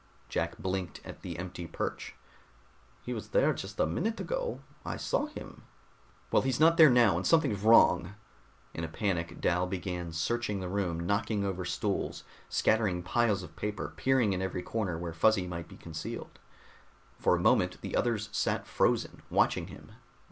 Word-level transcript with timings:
Jack 0.29 0.57
blinked 0.57 0.99
at 1.05 1.21
the 1.21 1.37
empty 1.37 1.67
perch. 1.67 2.15
"He 3.03 3.13
was 3.13 3.27
there 3.29 3.53
just 3.53 3.79
a 3.79 3.85
minute 3.85 4.19
ago. 4.19 4.61
I 4.83 4.97
saw 4.97 5.27
him." 5.27 5.61
"Well, 6.31 6.41
he's 6.41 6.59
not 6.59 6.75
there 6.77 6.89
now, 6.89 7.17
and 7.17 7.27
something's 7.27 7.61
wrong!" 7.61 8.15
In 8.73 8.83
a 8.83 8.87
panic, 8.87 9.39
Dal 9.39 9.67
began 9.67 10.11
searching 10.11 10.59
the 10.59 10.69
room, 10.69 10.99
knocking 11.01 11.45
over 11.45 11.63
stools, 11.65 12.23
scattering 12.49 13.03
piles 13.03 13.43
of 13.43 13.55
paper, 13.55 13.93
peering 13.95 14.33
in 14.33 14.41
every 14.41 14.63
corner 14.63 14.97
where 14.97 15.13
Fuzzy 15.13 15.45
might 15.45 15.67
be 15.67 15.77
concealed. 15.77 16.39
For 17.19 17.35
a 17.35 17.39
moment 17.39 17.79
the 17.81 17.95
others 17.95 18.27
sat 18.31 18.65
frozen, 18.65 19.21
watching 19.29 19.67
him. 19.67 19.91